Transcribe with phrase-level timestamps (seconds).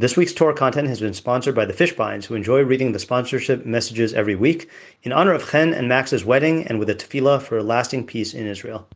[0.00, 3.66] This week's Torah content has been sponsored by the Fishbines, who enjoy reading the sponsorship
[3.66, 4.70] messages every week
[5.02, 8.46] in honor of Chen and Max's wedding and with a tefillah for lasting peace in
[8.46, 8.88] Israel.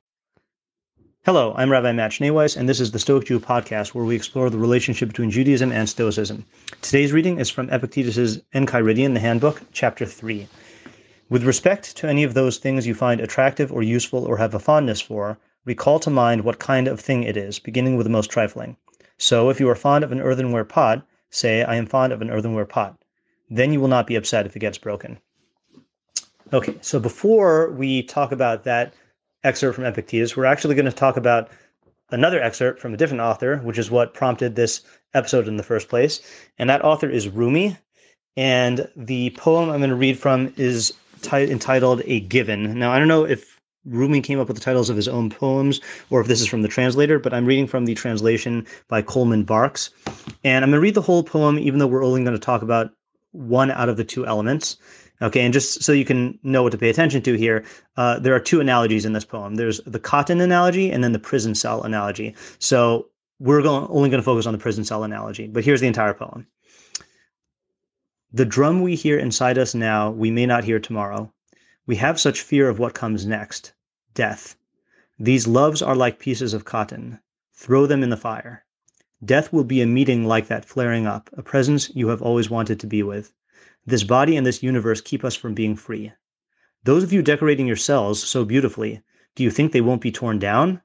[1.24, 4.48] Hello, I'm Rabbi Matt Schneeweiss, and this is the Stoic Jew podcast, where we explore
[4.48, 6.44] the relationship between Judaism and Stoicism.
[6.82, 10.46] Today's reading is from Epictetus' Enchiridion, the Handbook, Chapter 3.
[11.28, 14.60] With respect to any of those things you find attractive or useful or have a
[14.60, 18.30] fondness for, recall to mind what kind of thing it is, beginning with the most
[18.30, 18.76] trifling.
[19.18, 22.30] So, if you are fond of an earthenware pot, say, I am fond of an
[22.30, 22.96] earthenware pot.
[23.50, 25.18] Then you will not be upset if it gets broken.
[26.52, 28.94] Okay, so before we talk about that
[29.44, 31.50] excerpt from Epictetus, we're actually going to talk about
[32.10, 34.82] another excerpt from a different author, which is what prompted this
[35.14, 36.20] episode in the first place.
[36.58, 37.76] And that author is Rumi.
[38.36, 42.78] And the poem I'm going to read from is t- entitled A Given.
[42.78, 43.51] Now, I don't know if
[43.84, 46.62] Rumi came up with the titles of his own poems, or if this is from
[46.62, 49.90] the translator, but I'm reading from the translation by Coleman Barks.
[50.44, 52.62] And I'm going to read the whole poem, even though we're only going to talk
[52.62, 52.90] about
[53.32, 54.76] one out of the two elements.
[55.20, 57.64] Okay, and just so you can know what to pay attention to here,
[57.96, 59.54] uh, there are two analogies in this poem.
[59.54, 62.34] There's the cotton analogy and then the prison cell analogy.
[62.58, 65.86] So we're going, only going to focus on the prison cell analogy, but here's the
[65.86, 66.46] entire poem.
[68.32, 71.32] The drum we hear inside us now, we may not hear tomorrow.
[71.86, 73.72] We have such fear of what comes next
[74.14, 74.56] death.
[75.18, 77.20] These loves are like pieces of cotton.
[77.52, 78.64] Throw them in the fire.
[79.24, 82.80] Death will be a meeting like that flaring up, a presence you have always wanted
[82.80, 83.32] to be with.
[83.86, 86.12] This body and this universe keep us from being free.
[86.84, 89.02] Those of you decorating your cells so beautifully,
[89.36, 90.82] do you think they won't be torn down?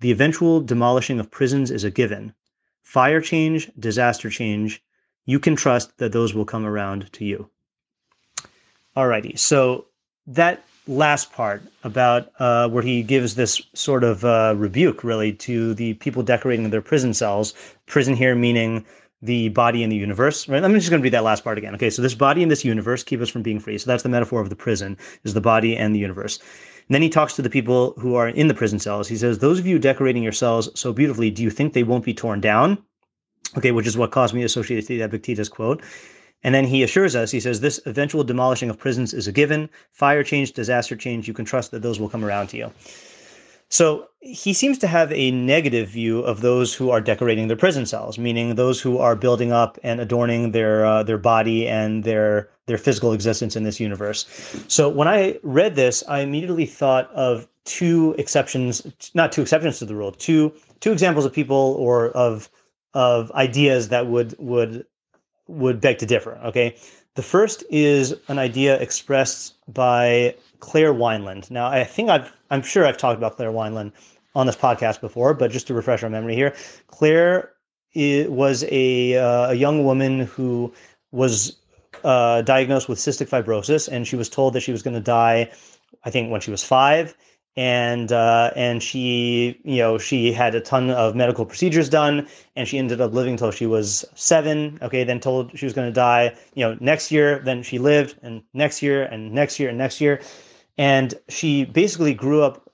[0.00, 2.34] The eventual demolishing of prisons is a given.
[2.82, 4.82] Fire change, disaster change,
[5.24, 7.48] you can trust that those will come around to you.
[8.96, 9.86] Alrighty, so
[10.26, 15.74] that last part about uh, where he gives this sort of uh, rebuke, really, to
[15.74, 17.54] the people decorating their prison cells.
[17.86, 18.84] Prison here meaning
[19.22, 20.48] the body in the universe.
[20.48, 20.62] Right?
[20.62, 21.74] I'm just going to read that last part again.
[21.74, 23.78] Okay, so this body in this universe keep us from being free.
[23.78, 26.38] So that's the metaphor of the prison is the body and the universe.
[26.88, 29.06] And then he talks to the people who are in the prison cells.
[29.06, 32.04] He says, "Those of you decorating your cells so beautifully, do you think they won't
[32.04, 32.78] be torn down?"
[33.56, 35.82] Okay, which is what caused me to associate the Epictetus quote.
[36.44, 39.70] And then he assures us, he says, this eventual demolishing of prisons is a given.
[39.90, 42.72] Fire change, disaster change, you can trust that those will come around to you.
[43.68, 47.86] So he seems to have a negative view of those who are decorating their prison
[47.86, 52.50] cells, meaning those who are building up and adorning their uh, their body and their
[52.66, 54.26] their physical existence in this universe.
[54.68, 59.86] So when I read this, I immediately thought of two exceptions, not two exceptions to
[59.86, 62.50] the rule, two two examples of people or of
[62.92, 64.84] of ideas that would would
[65.48, 66.38] would beg to differ.
[66.44, 66.76] Okay,
[67.14, 71.50] the first is an idea expressed by Claire Wineland.
[71.50, 73.92] Now, I think I've I'm sure I've talked about Claire Wineland
[74.34, 76.54] on this podcast before, but just to refresh our memory here,
[76.88, 77.52] Claire
[77.94, 80.72] was a uh, a young woman who
[81.10, 81.56] was
[82.04, 85.50] uh, diagnosed with cystic fibrosis, and she was told that she was going to die.
[86.04, 87.14] I think when she was five,
[87.56, 92.26] and uh, and she you know she had a ton of medical procedures done
[92.56, 94.78] and she ended up living till she was seven.
[94.80, 98.16] Okay then told she was going to die you know next year then she lived
[98.22, 100.20] and next year and next year and next year.
[100.78, 102.70] And she basically grew up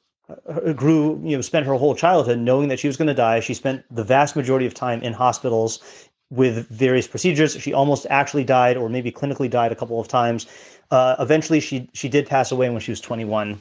[0.48, 3.40] uh, grew you know spent her whole childhood knowing that she was going to die.
[3.40, 5.80] She spent the vast majority of time in hospitals
[6.30, 7.54] with various procedures.
[7.60, 10.46] She almost actually died or maybe clinically died a couple of times.
[10.92, 13.60] Uh, eventually she she did pass away when she was 21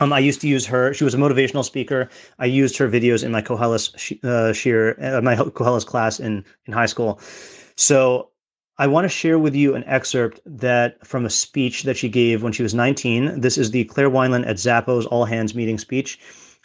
[0.00, 0.92] um, I used to use her.
[0.94, 2.08] She was a motivational speaker.
[2.38, 3.94] I used her videos in my Koheles
[4.24, 7.20] uh, shiur, uh, my Koheles class in in high school.
[7.76, 8.30] So
[8.78, 12.42] I want to share with you an excerpt that from a speech that she gave
[12.42, 13.40] when she was 19.
[13.40, 16.18] This is the Claire Wineland at Zappos All Hands meeting speech,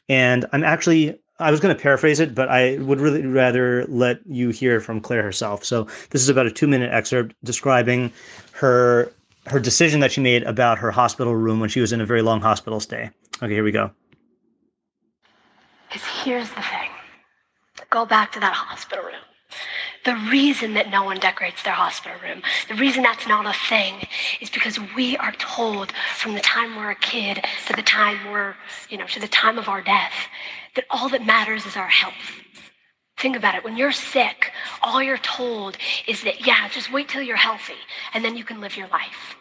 [0.07, 4.19] and I'm actually I was going to paraphrase it, but I would really rather let
[4.25, 5.65] you hear from Claire herself.
[5.65, 8.13] So this is about a two minute excerpt describing
[8.53, 9.11] her
[9.47, 12.21] her decision that she made about her hospital room when she was in a very
[12.21, 13.11] long hospital stay.
[13.41, 13.91] Okay, here we go.
[15.87, 16.89] Because here's the thing
[17.89, 19.21] go back to that hospital room.
[20.05, 23.95] The reason that no one decorates their hospital room, the reason that's not a thing,
[24.39, 28.55] is because we are told from the time we're a kid to the time we're,
[28.89, 30.13] you know, to the time of our death,
[30.75, 32.13] that all that matters is our health.
[33.17, 33.63] Think about it.
[33.63, 34.51] When you're sick,
[34.83, 35.77] all you're told
[36.07, 37.79] is that, yeah, just wait till you're healthy
[38.13, 39.35] and then you can live your life.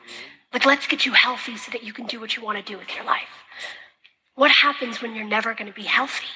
[0.53, 2.79] Like, let's get you healthy so that you can do what you want to do
[2.79, 3.29] with your life.
[4.35, 6.27] What happens when you're never going to be healthy?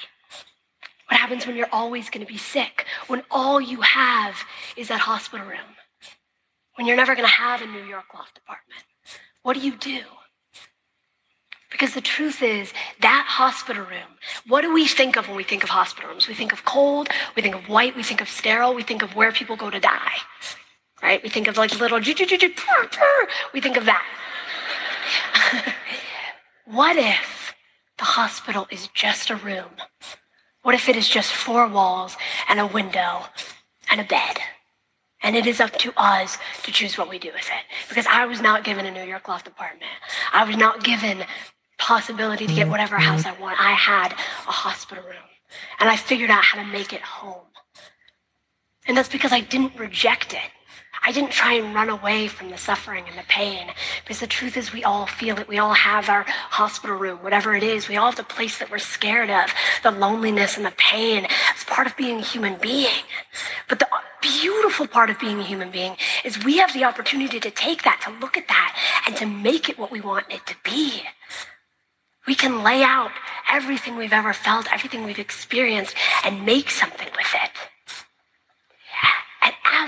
[1.09, 2.85] What happens when you're always going to be sick?
[3.07, 4.35] When all you have
[4.77, 5.75] is that hospital room?
[6.75, 8.83] When you're never going to have a New York loft apartment?
[9.43, 10.01] What do you do?
[11.71, 14.17] Because the truth is, that hospital room,
[14.47, 16.27] what do we think of when we think of hospital rooms?
[16.27, 19.15] We think of cold, we think of white, we think of sterile, we think of
[19.15, 20.17] where people go to die.
[21.01, 21.21] Right?
[21.21, 24.05] We think of like little, we think of that.
[26.65, 27.38] what if
[27.99, 29.69] the hospital is just a room?
[30.63, 32.17] What if it is just four walls
[32.47, 33.25] and a window
[33.91, 34.39] and a bed?
[35.21, 37.89] And it is up to us to choose what we do with it.
[37.89, 39.91] Because I was not given a New York loft apartment.
[40.31, 41.23] I was not given
[41.77, 42.71] possibility to get mm-hmm.
[42.71, 43.59] whatever house I want.
[43.59, 45.15] I had a hospital room.
[45.79, 47.47] And I figured out how to make it home.
[48.87, 50.49] And that's because I didn't reject it.
[51.03, 53.71] I didn't try and run away from the suffering and the pain
[54.03, 55.47] because the truth is we all feel it.
[55.47, 57.87] We all have our hospital room, whatever it is.
[57.87, 59.51] We all have the place that we're scared of,
[59.83, 61.25] the loneliness and the pain.
[61.53, 63.03] It's part of being a human being.
[63.67, 63.87] But the
[64.21, 68.01] beautiful part of being a human being is we have the opportunity to take that,
[68.03, 68.77] to look at that,
[69.07, 71.01] and to make it what we want it to be.
[72.27, 73.11] We can lay out
[73.51, 77.51] everything we've ever felt, everything we've experienced, and make something with it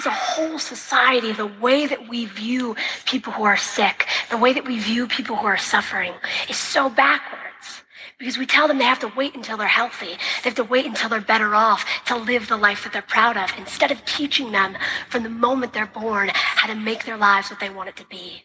[0.02, 2.76] as a whole society, the way that we view
[3.06, 6.14] people who are sick, the way that we view people who are suffering
[6.50, 7.84] is so backwards.
[8.18, 10.18] Because we tell them they have to wait until they're healthy.
[10.44, 13.38] They have to wait until they're better off to live the life that they're proud
[13.38, 14.76] of, instead of teaching them
[15.10, 18.06] from the moment they're born how to make their lives what they want it to
[18.06, 18.44] be.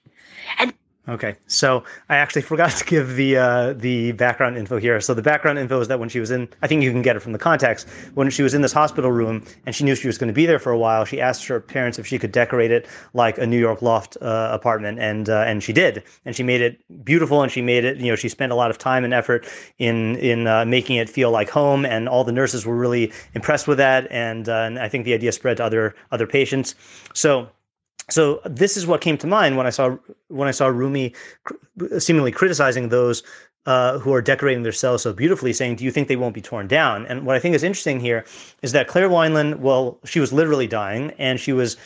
[0.59, 0.75] And
[1.09, 5.01] Okay, so I actually forgot to give the uh, the background info here.
[5.01, 7.15] So the background info is that when she was in, I think you can get
[7.15, 7.89] it from the context.
[8.15, 10.47] When she was in this hospital room and she knew she was going to be
[10.47, 13.47] there for a while, she asked her parents if she could decorate it like a
[13.47, 17.43] New York loft uh, apartment, and uh, and she did, and she made it beautiful,
[17.43, 17.99] and she made it.
[17.99, 19.47] You know, she spent a lot of time and effort
[19.79, 23.69] in in uh, making it feel like home, and all the nurses were really impressed
[23.69, 26.75] with that, and uh, and I think the idea spread to other other patients.
[27.15, 27.49] So
[28.09, 29.97] so this is what came to mind when I saw
[30.29, 31.15] when I saw Rumi
[31.99, 33.23] seemingly criticizing those
[33.67, 36.41] uh, who are decorating their cells so beautifully, saying, "Do you think they won't be
[36.41, 38.25] torn down?" And what I think is interesting here
[38.63, 41.77] is that Claire Wineland, well, she was literally dying, and she was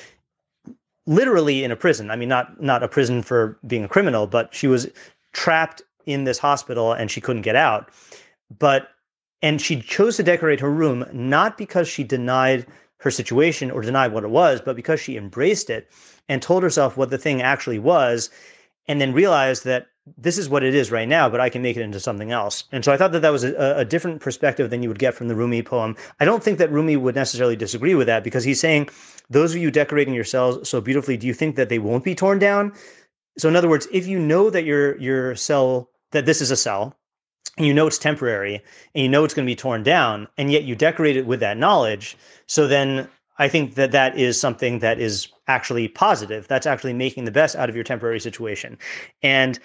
[1.06, 2.10] literally in a prison.
[2.10, 4.88] I mean, not not a prison for being a criminal, but she was
[5.32, 7.90] trapped in this hospital and she couldn't get out.
[8.58, 8.88] But
[9.42, 12.66] and she chose to decorate her room not because she denied
[13.00, 15.88] her situation or denied what it was, but because she embraced it
[16.28, 18.30] and told herself what the thing actually was,
[18.88, 19.86] and then realized that
[20.16, 22.64] this is what it is right now, but I can make it into something else.
[22.72, 25.14] And so I thought that that was a, a, different perspective than you would get
[25.14, 25.96] from the Rumi poem.
[26.18, 28.88] I don't think that Rumi would necessarily disagree with that because he's saying,
[29.28, 32.14] those of you decorating your cells so beautifully, do you think that they won't be
[32.14, 32.72] torn down?
[33.38, 36.56] So in other words, if you know that your your cell that this is a
[36.56, 36.96] cell,
[37.60, 38.54] and you know it's temporary,
[38.94, 41.40] and you know it's going to be torn down, and yet you decorate it with
[41.40, 42.16] that knowledge,
[42.46, 46.48] so then I think that that is something that is actually positive.
[46.48, 48.78] That's actually making the best out of your temporary situation.
[49.22, 49.58] And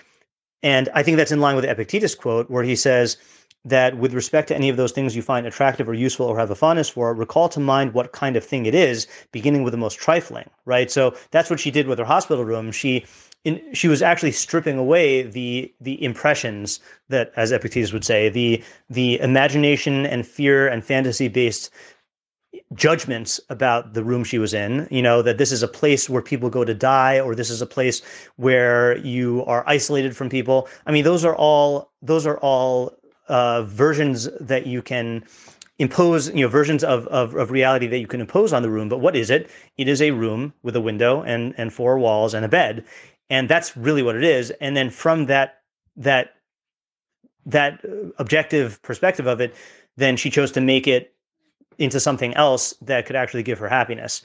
[0.61, 3.15] and I think that's in line with the Epictetus quote where he says
[3.65, 6.51] that with respect to any of those things you find attractive or useful or have
[6.51, 9.77] a fondness for, recall to mind what kind of thing it is, beginning with the
[9.77, 10.91] most trifling, right?
[10.91, 12.71] So that's what she did with her hospital room.
[12.71, 13.05] She
[13.43, 16.79] in, she was actually stripping away the the impressions
[17.09, 21.71] that, as Epictetus would say, the the imagination and fear and fantasy based
[22.73, 26.21] judgments about the room she was in you know that this is a place where
[26.21, 28.01] people go to die or this is a place
[28.37, 33.63] where you are isolated from people i mean those are all those are all uh,
[33.63, 35.23] versions that you can
[35.77, 38.89] impose you know versions of, of of reality that you can impose on the room.
[38.89, 39.49] But what is it?
[39.77, 42.85] It is a room with a window and and four walls and a bed.
[43.29, 44.51] And that's really what it is.
[44.61, 45.61] And then from that
[45.97, 46.35] that
[47.45, 47.83] that
[48.17, 49.53] objective perspective of it
[49.97, 51.13] then she chose to make it
[51.77, 54.23] into something else that could actually give her happiness.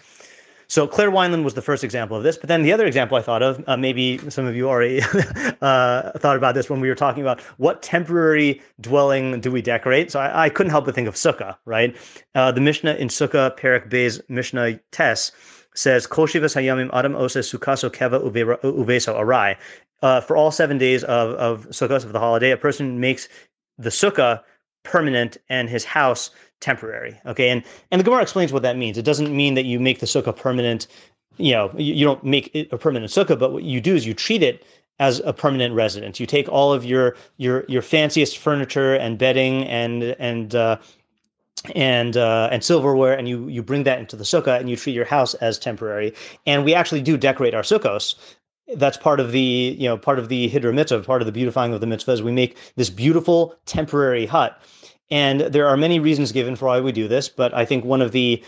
[0.70, 3.22] So Claire Wineland was the first example of this, but then the other example I
[3.22, 5.00] thought of, uh, maybe some of you already
[5.62, 10.12] uh, thought about this when we were talking about what temporary dwelling do we decorate.
[10.12, 11.96] So I, I couldn't help but think of sukkah, right?
[12.36, 15.32] Uh, the Mishnah in Sukkah, Perek Beis Mishnah Tes
[15.74, 19.56] says, Kol shivas hayamim adam oses sukaso keva uveso arai.
[20.02, 23.28] Uh, for all seven days of, of Sukkot, of the holiday, a person makes
[23.76, 24.40] the sukkah
[24.82, 27.18] permanent and his house temporary.
[27.26, 28.98] Okay, and and the Gemara explains what that means.
[28.98, 30.86] It doesn't mean that you make the sukkah permanent.
[31.36, 34.06] You know, you, you don't make it a permanent sukkah, but what you do is
[34.06, 34.64] you treat it
[34.98, 36.20] as a permanent residence.
[36.20, 40.76] You take all of your your your fanciest furniture and bedding and and uh,
[41.74, 44.94] and uh, and silverware, and you you bring that into the sukkah, and you treat
[44.94, 46.14] your house as temporary.
[46.46, 48.14] And we actually do decorate our sukkahs.
[48.74, 51.72] That's part of the you know part of the hiddur mitzvah, part of the beautifying
[51.72, 52.20] of the mitzvahs.
[52.20, 54.60] We make this beautiful temporary hut
[55.10, 58.02] and there are many reasons given for why we do this, but I think one
[58.02, 58.42] of the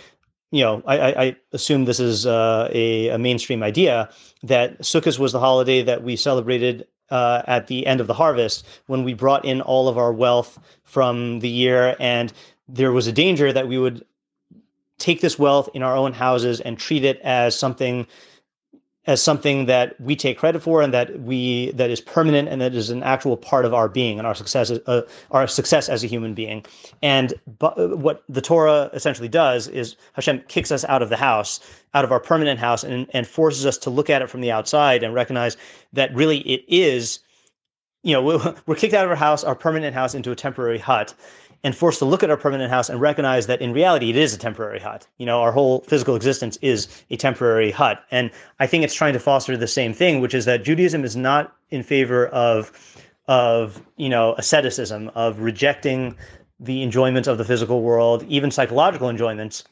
[0.52, 4.11] you know, I, I assume this is uh, a, a, mainstream idea
[4.43, 8.67] that Sukkot was the holiday that we celebrated uh, at the end of the harvest
[8.87, 12.35] when we brought in all of our wealth from the year, and
[12.69, 14.05] there was a danger that we would
[14.99, 18.07] take this wealth in our own houses and treat it as something
[19.06, 22.75] as something that we take credit for and that we that is permanent and that
[22.75, 26.06] is an actual part of our being and our success uh, our success as a
[26.06, 26.64] human being.
[27.02, 31.61] And but what the torah essentially does is hashem kicks us out of the house
[31.94, 34.52] out of our permanent house and, and forces us to look at it from the
[34.52, 35.56] outside and recognize
[35.92, 37.18] that really it is
[38.04, 38.23] you know
[38.66, 41.12] we're kicked out of our house our permanent house into a temporary hut
[41.64, 44.35] and forced to look at our permanent house and recognize that in reality it is
[44.35, 45.07] a temporary hut.
[45.19, 48.04] You know, our whole physical existence is a temporary hut.
[48.11, 51.16] And I think it's trying to foster the same thing, which is that Judaism is
[51.16, 52.73] not in favor of
[53.28, 56.16] of, you know, asceticism, of rejecting
[56.59, 59.64] the enjoyments of the physical world, even psychological enjoyments.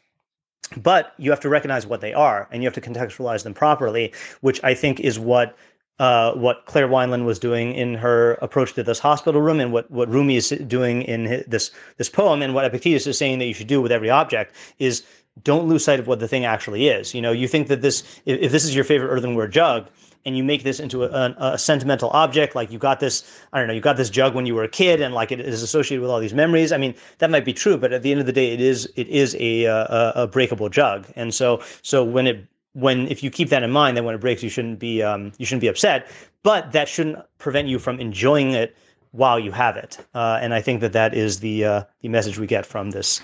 [0.76, 4.12] But you have to recognize what they are and you have to contextualize them properly,
[4.40, 5.56] which I think is what
[6.00, 9.88] uh, what Claire Wineland was doing in her approach to this hospital room, and what
[9.90, 13.45] what Rumi is doing in his, this this poem, and what Epictetus is saying that
[13.45, 15.04] you should do with every object is
[15.45, 17.14] don't lose sight of what the thing actually is.
[17.14, 19.88] You know, you think that this if, if this is your favorite earthenware jug,
[20.25, 23.59] and you make this into a, a, a, sentimental object like you got this i
[23.59, 25.62] don't know you got this jug when you were a kid and like it is
[25.62, 26.73] associated with all these memories.
[26.73, 28.90] I mean that might be true but at the end of the day it is
[28.97, 31.07] it is a a, a breakable jug.
[31.14, 34.20] And so so when it when if you keep that in mind, then when it
[34.20, 36.08] breaks, you shouldn't be um, you shouldn't be upset.
[36.42, 38.76] But that shouldn't prevent you from enjoying it
[39.12, 39.98] while you have it.
[40.14, 43.20] Uh, and I think that that is the uh, the message we get from this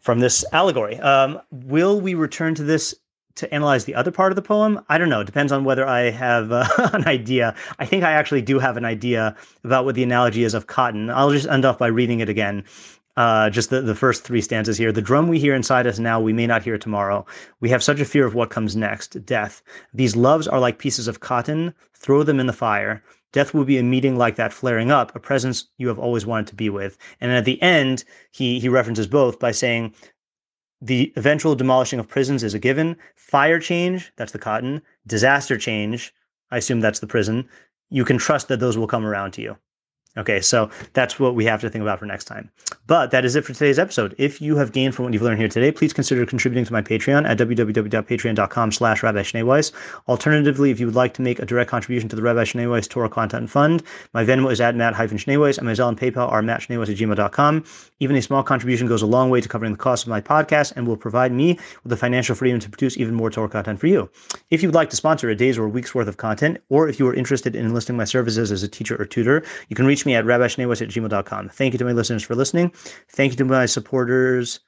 [0.00, 0.98] from this allegory.
[0.98, 2.94] Um, will we return to this
[3.34, 4.84] to analyze the other part of the poem?
[4.88, 5.20] I don't know.
[5.20, 7.54] It depends on whether I have uh, an idea.
[7.78, 11.08] I think I actually do have an idea about what the analogy is of cotton.
[11.08, 12.64] I'll just end off by reading it again
[13.16, 14.92] uh, just the, the first three stanzas here.
[14.92, 17.26] The drum we hear inside us now, we may not hear tomorrow.
[17.60, 19.62] We have such a fear of what comes next death.
[19.92, 21.74] These loves are like pieces of cotton.
[21.94, 23.02] Throw them in the fire.
[23.32, 26.48] Death will be a meeting like that flaring up, a presence you have always wanted
[26.48, 26.98] to be with.
[27.20, 29.94] And at the end, he, he references both by saying,
[30.82, 32.96] the eventual demolishing of prisons is a given.
[33.14, 34.82] Fire change, that's the cotton.
[35.06, 36.12] Disaster change,
[36.50, 37.48] I assume that's the prison.
[37.88, 39.56] You can trust that those will come around to you.
[40.18, 42.50] Okay, so that's what we have to think about for next time.
[42.86, 44.14] But that is it for today's episode.
[44.18, 46.82] If you have gained from what you've learned here today, please consider contributing to my
[46.82, 49.72] Patreon at www.patreon.com slash Rabbi Schneeweiss.
[50.08, 53.08] Alternatively, if you would like to make a direct contribution to the Rabbi Schneeweiss Torah
[53.08, 56.96] Content Fund, my Venmo is at Matt-Schneeweiss and my Zelle and PayPal are mattschneeweiss at
[56.98, 57.64] gmail.com.
[58.00, 60.74] Even a small contribution goes a long way to covering the cost of my podcast
[60.76, 63.86] and will provide me with the financial freedom to produce even more Torah content for
[63.86, 64.10] you.
[64.50, 66.98] If you would like to sponsor a day's or week's worth of content, or if
[66.98, 70.01] you are interested in enlisting my services as a teacher or tutor, you can reach
[70.02, 71.48] reach me at rabbischneeweiss at gmail.com.
[71.50, 72.72] Thank you to my listeners for listening.
[73.10, 74.60] Thank you to my supporters.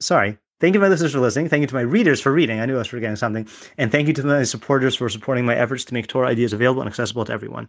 [0.00, 0.38] Sorry.
[0.60, 1.48] Thank you to my listeners for listening.
[1.48, 2.60] Thank you to my readers for reading.
[2.60, 3.46] I knew I was forgetting something.
[3.78, 6.82] And thank you to my supporters for supporting my efforts to make Torah ideas available
[6.82, 7.68] and accessible to everyone.